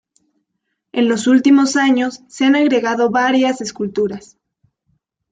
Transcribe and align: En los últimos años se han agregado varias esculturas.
En 0.93 1.07
los 1.07 1.27
últimos 1.27 1.75
años 1.75 2.23
se 2.27 2.45
han 2.45 2.55
agregado 2.55 3.11
varias 3.11 3.61
esculturas. 3.61 4.35